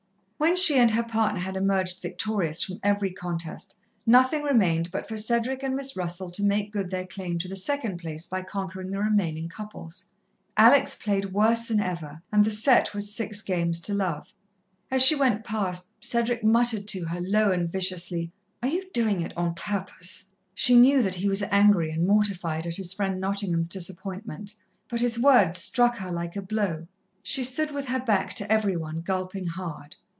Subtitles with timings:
[0.43, 3.75] When she and her partner had emerged victorious from every contest,
[4.07, 7.55] nothing remained but for Cedric and Miss Russell to make good their claim to the
[7.55, 10.05] second place by conquering the remaining couples.
[10.57, 14.33] Alex played worse than ever, and the sett was six games to love.
[14.89, 18.31] As she went past, Cedric muttered to her low and viciously:
[18.63, 20.25] "Are you doing it on purpose?"
[20.55, 24.55] She knew that he was angry and mortified at his friend Nottingham's disappointment,
[24.89, 26.87] but his words struck her like a blow.
[27.21, 29.95] She stood with her back to every one, gulping hard.